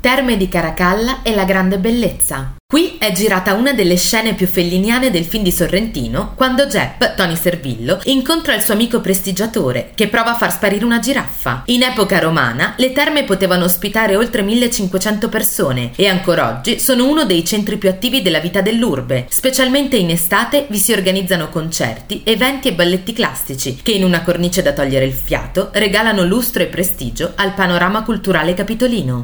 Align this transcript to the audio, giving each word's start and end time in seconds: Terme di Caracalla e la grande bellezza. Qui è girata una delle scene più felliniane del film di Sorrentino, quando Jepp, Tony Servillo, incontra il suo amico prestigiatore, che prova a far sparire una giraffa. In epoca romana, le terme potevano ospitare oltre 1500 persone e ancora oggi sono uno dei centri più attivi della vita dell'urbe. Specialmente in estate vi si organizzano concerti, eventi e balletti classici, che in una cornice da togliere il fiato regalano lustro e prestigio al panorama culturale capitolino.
Terme 0.00 0.38
di 0.38 0.48
Caracalla 0.48 1.20
e 1.22 1.34
la 1.34 1.44
grande 1.44 1.76
bellezza. 1.76 2.54
Qui 2.70 2.98
è 2.98 3.10
girata 3.10 3.54
una 3.54 3.72
delle 3.72 3.96
scene 3.96 4.34
più 4.34 4.46
felliniane 4.46 5.10
del 5.10 5.24
film 5.24 5.42
di 5.42 5.50
Sorrentino, 5.50 6.34
quando 6.36 6.66
Jepp, 6.66 7.02
Tony 7.16 7.34
Servillo, 7.34 7.98
incontra 8.04 8.54
il 8.54 8.62
suo 8.62 8.74
amico 8.74 9.00
prestigiatore, 9.00 9.90
che 9.96 10.06
prova 10.06 10.30
a 10.30 10.36
far 10.36 10.52
sparire 10.52 10.84
una 10.84 11.00
giraffa. 11.00 11.64
In 11.66 11.82
epoca 11.82 12.20
romana, 12.20 12.74
le 12.76 12.92
terme 12.92 13.24
potevano 13.24 13.64
ospitare 13.64 14.14
oltre 14.14 14.42
1500 14.42 15.28
persone 15.28 15.90
e 15.96 16.06
ancora 16.06 16.48
oggi 16.48 16.78
sono 16.78 17.08
uno 17.08 17.24
dei 17.24 17.44
centri 17.44 17.76
più 17.76 17.88
attivi 17.88 18.22
della 18.22 18.38
vita 18.38 18.60
dell'urbe. 18.60 19.26
Specialmente 19.28 19.96
in 19.96 20.10
estate 20.10 20.66
vi 20.70 20.78
si 20.78 20.92
organizzano 20.92 21.48
concerti, 21.48 22.22
eventi 22.24 22.68
e 22.68 22.74
balletti 22.74 23.12
classici, 23.12 23.80
che 23.82 23.90
in 23.90 24.04
una 24.04 24.22
cornice 24.22 24.62
da 24.62 24.72
togliere 24.72 25.06
il 25.06 25.12
fiato 25.12 25.70
regalano 25.72 26.22
lustro 26.22 26.62
e 26.62 26.66
prestigio 26.66 27.32
al 27.34 27.52
panorama 27.52 28.04
culturale 28.04 28.54
capitolino. 28.54 29.18